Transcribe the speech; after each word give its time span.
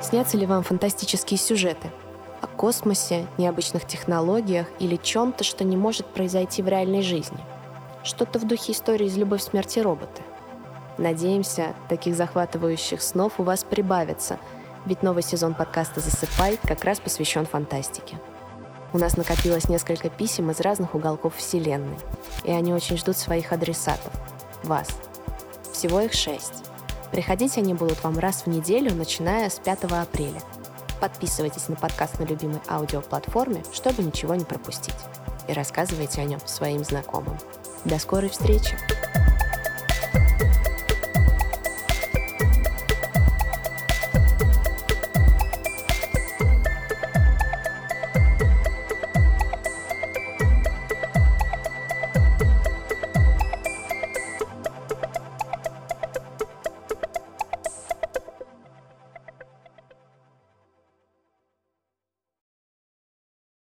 Снятся 0.00 0.36
ли 0.36 0.46
вам 0.46 0.62
фантастические 0.62 1.38
сюжеты? 1.38 1.90
О 2.40 2.46
космосе, 2.46 3.26
необычных 3.36 3.86
технологиях 3.86 4.66
или 4.78 4.96
чем-то, 4.96 5.42
что 5.42 5.64
не 5.64 5.76
может 5.76 6.06
произойти 6.06 6.62
в 6.62 6.68
реальной 6.68 7.02
жизни? 7.02 7.38
Что-то 8.04 8.38
в 8.38 8.46
духе 8.46 8.72
истории 8.72 9.06
из 9.06 9.16
«Любовь, 9.16 9.42
смерти 9.42 9.80
роботы». 9.80 10.22
Надеемся, 10.98 11.74
таких 11.88 12.14
захватывающих 12.14 13.02
снов 13.02 13.38
у 13.38 13.42
вас 13.42 13.64
прибавится, 13.64 14.38
ведь 14.86 15.02
новый 15.02 15.22
сезон 15.22 15.54
подкаста 15.54 16.00
«Засыпай» 16.00 16.58
как 16.62 16.84
раз 16.84 17.00
посвящен 17.00 17.44
фантастике. 17.44 18.18
У 18.92 18.98
нас 18.98 19.16
накопилось 19.16 19.68
несколько 19.68 20.08
писем 20.08 20.50
из 20.50 20.60
разных 20.60 20.94
уголков 20.94 21.36
Вселенной, 21.36 21.98
и 22.44 22.52
они 22.52 22.72
очень 22.72 22.96
ждут 22.96 23.16
своих 23.16 23.52
адресатов– 23.52 24.12
вас. 24.62 24.88
Всего 25.72 26.00
их 26.00 26.12
шесть. 26.12 26.67
Приходить 27.10 27.56
они 27.56 27.74
будут 27.74 28.02
вам 28.04 28.18
раз 28.18 28.42
в 28.42 28.46
неделю, 28.48 28.94
начиная 28.94 29.48
с 29.48 29.58
5 29.58 29.84
апреля. 29.84 30.40
Подписывайтесь 31.00 31.68
на 31.68 31.76
подкаст 31.76 32.18
на 32.18 32.24
любимой 32.24 32.60
аудиоплатформе, 32.68 33.62
чтобы 33.72 34.02
ничего 34.02 34.34
не 34.34 34.44
пропустить. 34.44 34.94
И 35.48 35.52
рассказывайте 35.52 36.20
о 36.20 36.24
нем 36.24 36.40
своим 36.44 36.84
знакомым. 36.84 37.38
До 37.84 37.98
скорой 37.98 38.28
встречи! 38.28 38.76